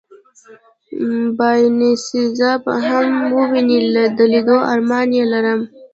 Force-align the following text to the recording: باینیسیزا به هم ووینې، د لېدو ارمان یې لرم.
باینیسیزا 1.37 2.51
به 2.63 2.73
هم 2.87 3.07
ووینې، 3.35 3.79
د 4.17 4.19
لېدو 4.31 4.57
ارمان 4.73 5.07
یې 5.17 5.23
لرم. 5.31 5.61